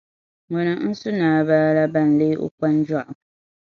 Ŋuni 0.51 0.73
n-su 0.89 1.09
naabaala 1.19 1.83
ban 1.93 2.09
lee 2.19 2.39
o 2.43 2.45
kpanjɔɣu. 2.55 3.13